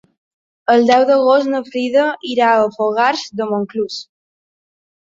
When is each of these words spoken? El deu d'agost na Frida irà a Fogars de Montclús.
El 0.75 0.87
deu 0.91 1.05
d'agost 1.09 1.51
na 1.51 1.61
Frida 1.69 2.07
irà 2.33 2.49
a 2.57 2.67
Fogars 2.81 3.31
de 3.43 3.53
Montclús. 3.53 4.03